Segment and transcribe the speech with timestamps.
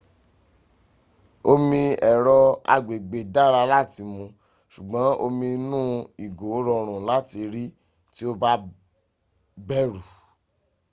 [1.51, 1.79] omi
[2.11, 2.37] ẹ̀rọ
[2.73, 4.23] agbègbè dára láti mu
[4.73, 5.79] ṣùgbọ́n omi inú
[6.25, 7.63] ìgò rọrùn láti rí
[8.13, 8.51] tí o bá
[9.67, 10.01] bẹ̀rù